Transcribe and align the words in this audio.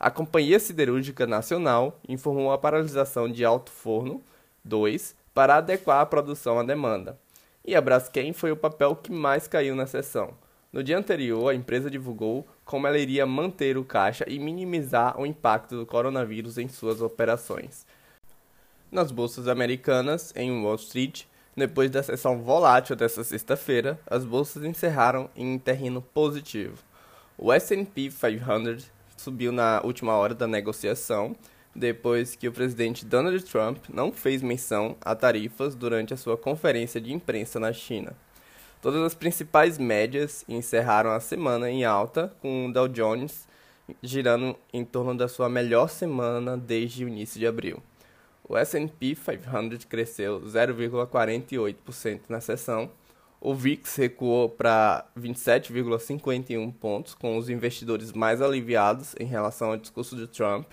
A 0.00 0.10
Companhia 0.10 0.58
Siderúrgica 0.58 1.26
Nacional 1.26 2.00
informou 2.08 2.50
a 2.50 2.56
paralisação 2.56 3.30
de 3.30 3.44
Alto 3.44 3.70
Forno 3.70 4.22
2 4.64 5.14
para 5.34 5.56
adequar 5.56 6.00
a 6.00 6.06
produção 6.06 6.58
à 6.58 6.62
demanda. 6.62 7.18
E 7.62 7.76
a 7.76 7.80
Braskem 7.80 8.32
foi 8.32 8.50
o 8.50 8.56
papel 8.56 8.96
que 8.96 9.12
mais 9.12 9.46
caiu 9.46 9.76
na 9.76 9.86
sessão. 9.86 10.32
No 10.72 10.82
dia 10.82 10.96
anterior, 10.96 11.50
a 11.50 11.54
empresa 11.54 11.90
divulgou 11.90 12.46
como 12.64 12.86
ela 12.86 12.98
iria 12.98 13.26
manter 13.26 13.76
o 13.76 13.84
caixa 13.84 14.24
e 14.26 14.38
minimizar 14.38 15.20
o 15.20 15.26
impacto 15.26 15.76
do 15.76 15.84
coronavírus 15.86 16.56
em 16.56 16.68
suas 16.68 17.02
operações 17.02 17.84
nas 18.94 19.10
bolsas 19.10 19.48
americanas 19.48 20.32
em 20.36 20.62
Wall 20.62 20.76
Street. 20.76 21.24
Depois 21.56 21.90
da 21.90 22.02
sessão 22.02 22.40
volátil 22.40 22.96
desta 22.96 23.22
sexta-feira, 23.22 24.00
as 24.06 24.24
bolsas 24.24 24.64
encerraram 24.64 25.28
em 25.36 25.58
terreno 25.58 26.00
positivo. 26.00 26.78
O 27.36 27.52
S&P 27.52 28.10
500 28.10 28.90
subiu 29.16 29.50
na 29.50 29.80
última 29.84 30.14
hora 30.14 30.34
da 30.34 30.46
negociação, 30.46 31.34
depois 31.74 32.36
que 32.36 32.46
o 32.46 32.52
presidente 32.52 33.04
Donald 33.04 33.44
Trump 33.44 33.78
não 33.92 34.12
fez 34.12 34.42
menção 34.42 34.96
a 35.00 35.14
tarifas 35.14 35.74
durante 35.74 36.14
a 36.14 36.16
sua 36.16 36.36
conferência 36.36 37.00
de 37.00 37.12
imprensa 37.12 37.58
na 37.58 37.72
China. 37.72 38.12
Todas 38.80 39.02
as 39.02 39.14
principais 39.14 39.76
médias 39.76 40.44
encerraram 40.48 41.10
a 41.10 41.18
semana 41.18 41.70
em 41.70 41.84
alta, 41.84 42.32
com 42.40 42.66
o 42.66 42.72
Dow 42.72 42.86
Jones 42.86 43.46
girando 44.02 44.56
em 44.72 44.84
torno 44.84 45.16
da 45.16 45.28
sua 45.28 45.48
melhor 45.48 45.88
semana 45.88 46.56
desde 46.56 47.04
o 47.04 47.08
início 47.08 47.38
de 47.38 47.46
abril. 47.46 47.82
O 48.46 48.58
S&P 48.58 49.14
500 49.14 49.86
cresceu 49.86 50.40
0,48% 50.42 52.20
na 52.28 52.40
sessão. 52.40 52.90
O 53.40 53.54
VIX 53.54 53.96
recuou 53.96 54.50
para 54.50 55.06
27,51 55.18 56.72
pontos, 56.74 57.14
com 57.14 57.38
os 57.38 57.48
investidores 57.48 58.12
mais 58.12 58.42
aliviados 58.42 59.14
em 59.18 59.24
relação 59.24 59.70
ao 59.70 59.76
discurso 59.78 60.14
de 60.14 60.26
Trump. 60.26 60.66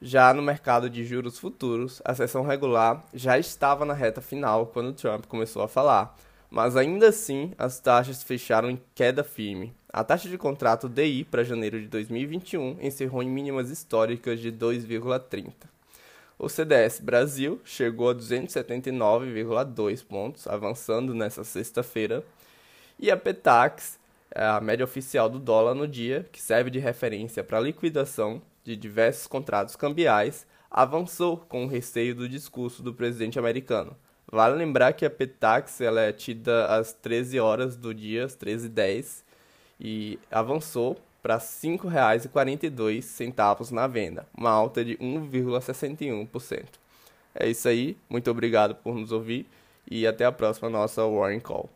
Já 0.00 0.32
no 0.32 0.42
mercado 0.42 0.88
de 0.88 1.04
juros 1.04 1.38
futuros, 1.38 2.00
a 2.04 2.14
sessão 2.14 2.42
regular 2.42 3.04
já 3.12 3.38
estava 3.38 3.84
na 3.84 3.92
reta 3.92 4.20
final 4.20 4.66
quando 4.66 4.94
Trump 4.94 5.26
começou 5.26 5.62
a 5.62 5.68
falar, 5.68 6.16
mas 6.48 6.76
ainda 6.76 7.08
assim 7.08 7.52
as 7.58 7.78
taxas 7.80 8.22
fecharam 8.22 8.70
em 8.70 8.80
queda 8.94 9.22
firme. 9.22 9.74
A 9.92 10.02
taxa 10.02 10.28
de 10.28 10.38
contrato 10.38 10.88
DI 10.88 11.24
para 11.24 11.44
janeiro 11.44 11.80
de 11.80 11.88
2021 11.88 12.78
encerrou 12.80 13.22
em 13.22 13.28
mínimas 13.28 13.70
históricas 13.70 14.40
de 14.40 14.50
2,30. 14.52 15.52
O 16.42 16.48
CDS 16.48 17.00
Brasil 17.00 17.60
chegou 17.66 18.08
a 18.08 18.14
279,2 18.14 20.02
pontos, 20.02 20.46
avançando 20.46 21.14
nessa 21.14 21.44
sexta-feira. 21.44 22.24
E 22.98 23.10
a 23.10 23.16
Petax, 23.16 24.00
é 24.34 24.42
a 24.42 24.58
média 24.58 24.82
oficial 24.82 25.28
do 25.28 25.38
dólar 25.38 25.74
no 25.74 25.86
dia, 25.86 26.26
que 26.32 26.40
serve 26.40 26.70
de 26.70 26.78
referência 26.78 27.44
para 27.44 27.58
a 27.58 27.60
liquidação 27.60 28.40
de 28.64 28.74
diversos 28.74 29.26
contratos 29.26 29.76
cambiais, 29.76 30.46
avançou 30.70 31.36
com 31.36 31.66
o 31.66 31.68
receio 31.68 32.14
do 32.14 32.26
discurso 32.26 32.82
do 32.82 32.94
presidente 32.94 33.38
americano. 33.38 33.94
Vale 34.26 34.56
lembrar 34.56 34.94
que 34.94 35.04
a 35.04 35.10
Petax 35.10 35.82
ela 35.82 36.00
é 36.00 36.10
tida 36.10 36.64
às 36.68 36.94
13 36.94 37.38
horas 37.38 37.76
do 37.76 37.92
dia, 37.92 38.24
às 38.24 38.34
13h10, 38.34 39.24
e 39.78 40.18
avançou 40.30 40.98
para 41.22 41.34
R$ 41.34 41.40
5,42 41.40 43.72
na 43.72 43.86
venda, 43.86 44.26
uma 44.36 44.50
alta 44.50 44.84
de 44.84 44.96
1,61%. 44.96 46.64
É 47.34 47.48
isso 47.48 47.68
aí, 47.68 47.96
muito 48.08 48.30
obrigado 48.30 48.74
por 48.74 48.94
nos 48.94 49.12
ouvir 49.12 49.46
e 49.90 50.06
até 50.06 50.24
a 50.24 50.32
próxima 50.32 50.68
nossa 50.68 51.06
Warren 51.06 51.40
Call. 51.40 51.68